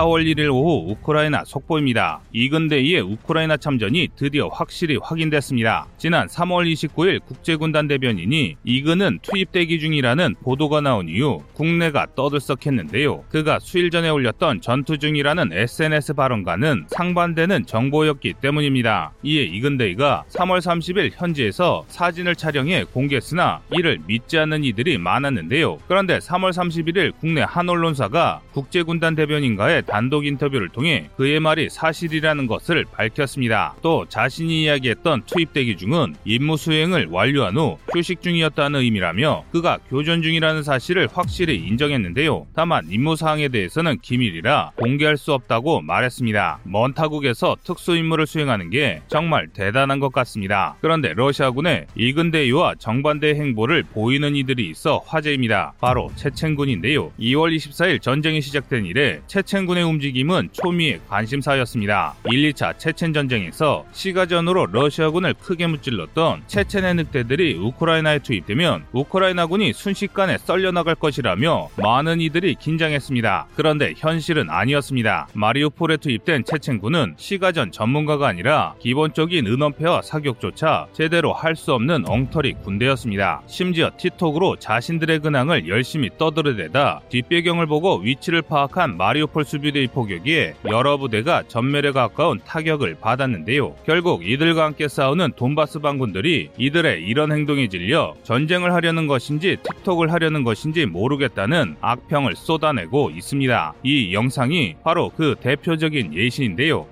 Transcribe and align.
4월 0.00 0.24
1일 0.24 0.50
오후 0.50 0.90
우크라이나 0.90 1.44
속보입니다. 1.44 2.20
이근대의 2.32 3.00
우크라이나 3.00 3.56
참전이 3.58 4.08
드디어 4.16 4.48
확실히 4.48 4.96
확인됐습니다. 4.96 5.86
지난 5.98 6.26
3월 6.26 6.70
29일 6.72 7.20
국제군단 7.26 7.86
대변인이 7.86 8.56
이근은 8.64 9.18
투입 9.20 9.52
대기 9.52 9.78
중이라는 9.78 10.36
보도가 10.42 10.80
나온 10.80 11.08
이후 11.08 11.42
국내가 11.52 12.06
떠들썩했는데요. 12.14 13.24
그가 13.28 13.58
수일 13.58 13.90
전에 13.90 14.08
올렸던 14.08 14.62
전투 14.62 14.96
중이라는 14.96 15.52
SNS 15.52 16.14
발언과는 16.14 16.86
상반되는 16.88 17.66
정보였기 17.66 18.34
때문입니다. 18.40 19.12
이에 19.22 19.42
이근대이가 19.42 20.24
3월 20.30 20.60
30일 20.60 21.10
현지에서 21.14 21.84
사진을 21.88 22.36
촬영해 22.36 22.84
공개했으나 22.84 23.60
이를 23.72 23.98
믿지 24.06 24.38
않는 24.38 24.64
이들이 24.64 24.96
많았는데요. 24.96 25.78
그런데 25.88 26.18
3월 26.18 26.52
31일 26.52 27.12
국내 27.20 27.42
한 27.42 27.68
언론사가 27.68 28.40
국제군단 28.52 29.14
대변인과의 29.14 29.82
단독 29.90 30.24
인터뷰를 30.24 30.68
통해 30.68 31.10
그의 31.16 31.40
말이 31.40 31.68
사실이라는 31.68 32.46
것을 32.46 32.84
밝혔습니다. 32.92 33.74
또 33.82 34.06
자신이 34.08 34.62
이야기했던 34.62 35.22
투입 35.26 35.52
대기 35.52 35.76
중은 35.76 36.14
임무 36.24 36.56
수행을 36.56 37.08
완료한 37.10 37.56
후 37.56 37.76
휴식 37.92 38.22
중이었다는 38.22 38.80
의미라며 38.80 39.44
그가 39.50 39.78
교전 39.88 40.22
중이라는 40.22 40.62
사실을 40.62 41.08
확실히 41.12 41.56
인정했는데요. 41.56 42.46
다만 42.54 42.86
임무 42.88 43.16
사항에 43.16 43.48
대해서는 43.48 43.98
기밀이라 44.00 44.72
공개할 44.76 45.16
수 45.16 45.32
없다고 45.32 45.80
말했습니다. 45.80 46.60
먼 46.64 46.94
타국에서 46.94 47.56
특수 47.64 47.96
임무를 47.96 48.26
수행하는 48.26 48.70
게 48.70 49.02
정말 49.08 49.48
대단한 49.48 49.98
것 49.98 50.12
같습니다. 50.12 50.76
그런데 50.80 51.12
러시아군의 51.14 51.86
이근대위와 51.96 52.76
정반대 52.78 53.34
행보를 53.34 53.82
보이는 53.82 54.36
이들이 54.36 54.68
있어 54.70 55.02
화제입니다. 55.06 55.72
바로 55.80 56.10
체첸군인데요. 56.14 57.10
2월 57.18 57.54
24일 57.56 58.00
전쟁이 58.00 58.40
시작된 58.40 58.86
이래 58.86 59.20
체첸군의 59.26 59.79
움직임은 59.84 60.48
초미의 60.52 61.00
관심사였습니다. 61.08 62.14
1, 62.30 62.52
2차 62.52 62.76
체첸 62.78 63.12
전쟁에서 63.12 63.84
시가전으로 63.92 64.66
러시아군을 64.66 65.34
크게 65.34 65.66
무찔렀던 65.68 66.42
체첸의 66.46 66.94
늑대들이 66.94 67.54
우크라이나에 67.54 68.18
투입되면 68.20 68.86
우크라이나군이 68.92 69.72
순식간에 69.72 70.38
썰려나갈 70.38 70.94
것이라며 70.94 71.68
많은 71.76 72.20
이들이 72.20 72.56
긴장했습니다. 72.56 73.46
그런데 73.54 73.94
현실은 73.96 74.50
아니었습니다. 74.50 75.28
마리우폴에 75.34 75.98
투입된 75.98 76.44
체첸군은 76.44 77.14
시가전 77.16 77.70
전문가가 77.70 78.26
아니라 78.28 78.74
기본적인 78.80 79.46
은원패와 79.46 80.02
사격조차 80.02 80.86
제대로 80.92 81.32
할 81.32 81.50
수 81.60 81.74
없는 81.74 82.08
엉터리 82.08 82.54
군대였습니다. 82.54 83.42
심지어 83.46 83.90
틱톡으로 83.98 84.56
자신들의 84.56 85.18
근황을 85.18 85.68
열심히 85.68 86.08
떠들어대다 86.16 87.02
뒷배경을 87.10 87.66
보고 87.66 87.98
위치를 87.98 88.40
파악한 88.40 88.96
마리우폴 88.96 89.44
수비 89.44 89.59
대의 89.60 89.86
포격에 89.86 90.54
여러 90.70 90.96
부대가 90.96 91.42
전멸에 91.46 91.92
가까운 91.92 92.40
타격을 92.44 92.96
받았는데요. 93.00 93.76
결국 93.84 94.26
이들과 94.26 94.64
함께 94.64 94.88
싸우는 94.88 95.32
돈바스 95.36 95.80
반군들이 95.80 96.50
이들의 96.56 97.02
이런 97.02 97.32
행동에 97.32 97.68
질려 97.68 98.14
전쟁을 98.22 98.72
하려는 98.72 99.06
것인지 99.06 99.58
틱톡을 99.62 100.12
하려는 100.12 100.44
것인지 100.44 100.86
모르겠다는 100.86 101.76
악평을 101.80 102.36
쏟아내고 102.36 103.10
있습니다. 103.10 103.74
이 103.82 104.14
영상이 104.14 104.76
바로 104.82 105.10
그 105.16 105.34
대표적인 105.40 106.14
예시인데요. 106.14 106.86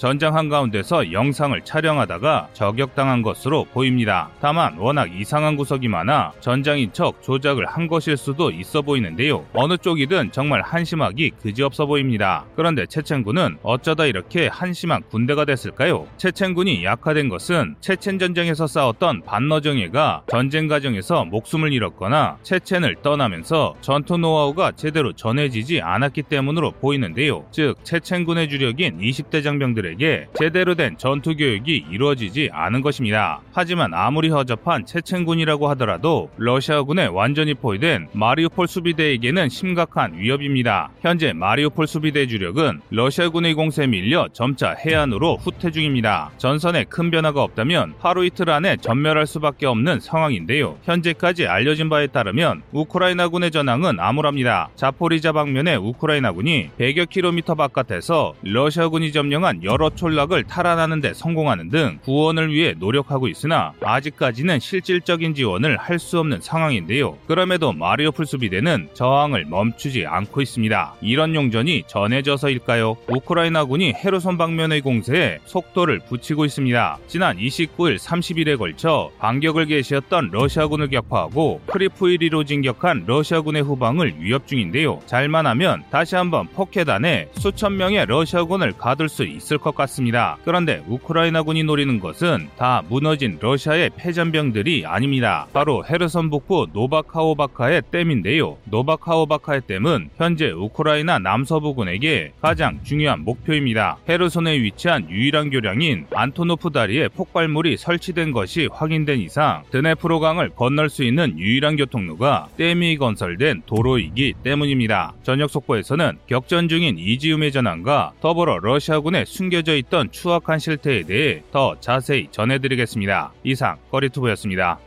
전장 0.00 0.34
한가운데서 0.34 1.12
영상을 1.12 1.60
촬영하다가 1.60 2.48
저격당한 2.54 3.20
것으로 3.20 3.66
보입니다. 3.66 4.30
다만 4.40 4.78
워낙 4.78 5.14
이상한 5.14 5.56
구석이 5.56 5.88
많아 5.88 6.32
전장인 6.40 6.90
척 6.94 7.20
조작을 7.20 7.66
한 7.66 7.86
것일 7.86 8.16
수도 8.16 8.50
있어 8.50 8.80
보이는데요. 8.80 9.44
어느 9.52 9.76
쪽이든 9.76 10.32
정말 10.32 10.62
한심하기 10.62 11.32
그지없어 11.42 11.84
보입니다. 11.84 12.46
그런데 12.56 12.86
체첸군은 12.86 13.58
어쩌다 13.62 14.06
이렇게 14.06 14.46
한심한 14.46 15.02
군대가 15.10 15.44
됐을까요? 15.44 16.06
체첸군이 16.16 16.82
약화된 16.82 17.28
것은 17.28 17.74
체첸 17.80 18.18
전쟁에서 18.18 18.66
싸웠던 18.66 19.24
반너정예가 19.26 20.22
전쟁 20.30 20.66
과정에서 20.66 21.26
목숨을 21.26 21.74
잃었거나 21.74 22.38
체첸을 22.42 22.96
떠나면서 23.02 23.74
전투 23.82 24.16
노하우가 24.16 24.72
제대로 24.72 25.12
전해지지 25.12 25.82
않았기 25.82 26.22
때문으로 26.22 26.70
보이는데요. 26.70 27.44
즉 27.50 27.74
체첸군의 27.84 28.48
주력인 28.48 28.98
20대 28.98 29.44
장병들의 29.44 29.89
군인들에게 29.90 30.28
제대로 30.34 30.74
된 30.74 30.96
전투 30.98 31.34
교육이 31.36 31.86
이루어지지 31.90 32.50
않은 32.52 32.82
것입니다. 32.82 33.40
하지만 33.52 33.94
아무리 33.94 34.28
허접한 34.28 34.86
체첸군이라고 34.86 35.68
하더라도 35.70 36.30
러시아군에 36.36 37.06
완전히 37.06 37.54
포위된 37.54 38.08
마리우폴 38.12 38.68
수비대에게는 38.68 39.48
심각한 39.48 40.18
위협입니다. 40.18 40.90
현재 41.00 41.32
마리우폴 41.32 41.86
수비대 41.86 42.26
주력은 42.26 42.80
러시아군의 42.90 43.54
공세에 43.54 43.86
밀려 43.86 44.28
점차 44.32 44.72
해안으로 44.72 45.36
후퇴 45.36 45.70
중입니다. 45.70 46.30
전선에 46.38 46.84
큰 46.84 47.10
변화가 47.10 47.42
없다면 47.42 47.94
하루 47.98 48.24
이틀 48.24 48.50
안에 48.50 48.76
전멸할 48.76 49.26
수밖에 49.26 49.66
없는 49.66 50.00
상황인데요. 50.00 50.78
현재까지 50.84 51.46
알려진 51.46 51.88
바에 51.88 52.06
따르면 52.06 52.62
우크라이나군의 52.72 53.50
전황은 53.50 53.98
암울합니다. 53.98 54.70
자포리자 54.76 55.32
방면의 55.32 55.76
우크라이나군이 55.76 56.70
100여 56.78 57.08
킬로미터 57.08 57.54
바깥에서 57.54 58.34
러시아군이 58.42 59.12
점령한 59.12 59.64
여러 59.64 59.79
여러 59.80 59.88
촌락을 59.88 60.44
탈환하는 60.44 61.00
데 61.00 61.14
성공하는 61.14 61.70
등 61.70 61.98
구원을 62.04 62.52
위해 62.52 62.74
노력하고 62.78 63.28
있으나 63.28 63.72
아직까지는 63.82 64.60
실질적인 64.60 65.34
지원을 65.34 65.78
할 65.78 66.00
수 66.00 66.18
없는 66.18 66.40
상황인데요. 66.40 67.18
그럼에도 67.26 67.72
마리우폴 67.74 68.24
수비대는 68.24 68.88
저항을 68.94 69.44
멈추지 69.44 70.06
않고 70.06 70.40
있습니다. 70.40 70.94
이런 71.02 71.34
용전이 71.34 71.84
전해져서일까요? 71.86 72.96
우크라이나군이 73.08 73.92
헤르손 73.92 74.38
방면의 74.38 74.80
공세에 74.80 75.40
속도를 75.44 76.00
붙이고 76.08 76.46
있습니다. 76.46 76.98
지난 77.06 77.36
29일 77.36 77.98
30일에 77.98 78.58
걸쳐 78.58 79.10
반격을 79.18 79.66
개시했던 79.66 80.30
러시아군을 80.32 80.88
격파하고 80.88 81.60
크리프이리로 81.66 82.44
진격한 82.44 83.04
러시아군의 83.06 83.62
후방을 83.62 84.14
위협 84.18 84.46
중인데요. 84.46 85.00
잘만 85.04 85.46
하면 85.46 85.84
다시 85.90 86.16
한번 86.16 86.46
포켓 86.48 86.88
안에 86.88 87.28
수천 87.34 87.76
명의 87.76 88.06
러시아군을 88.06 88.72
가둘 88.72 89.10
수 89.10 89.24
있을 89.24 89.58
것 89.58 89.69
같습니다. 89.74 90.36
그런데 90.44 90.82
우크라이나군이 90.88 91.64
노리는 91.64 92.00
것은 92.00 92.48
다 92.56 92.82
무너진 92.88 93.38
러시아의 93.40 93.90
패전병들이 93.96 94.86
아닙니다. 94.86 95.46
바로 95.52 95.84
헤르손 95.84 96.30
북부 96.30 96.68
노바카호우카의 96.72 97.82
댐인데요. 97.90 98.58
노바카호우카의 98.64 99.62
댐은 99.66 100.10
현재 100.16 100.50
우크라이나 100.50 101.18
남서부군에게 101.18 102.32
가장 102.40 102.80
중요한 102.84 103.24
목표입니다. 103.24 103.98
헤르손에 104.08 104.60
위치한 104.60 105.08
유일한 105.10 105.50
교량인 105.50 106.06
안토노프 106.14 106.70
다리에 106.70 107.08
폭발물이 107.08 107.76
설치된 107.76 108.32
것이 108.32 108.68
확인된 108.72 109.20
이상 109.20 109.62
드네프로강을 109.70 110.50
건널 110.50 110.88
수 110.88 111.04
있는 111.04 111.38
유일한 111.38 111.76
교통로가 111.76 112.48
댐이 112.56 112.96
건설된 112.96 113.62
도로이기 113.66 114.34
때문입니다. 114.42 115.14
저녁 115.22 115.50
속보에서는 115.50 116.18
격전 116.26 116.68
중인 116.68 116.98
이지움의 116.98 117.52
전황과 117.52 118.12
더불어 118.20 118.58
러시아군의 118.58 119.26
숨겨 119.26 119.59
숨겨져 119.60 119.76
있던 119.76 120.10
추악한 120.10 120.58
실태에 120.58 121.02
대해 121.02 121.42
더 121.50 121.78
자세히 121.80 122.28
전해드리겠습니다. 122.30 123.32
이상 123.44 123.78
꺼리투브였습니다. 123.90 124.78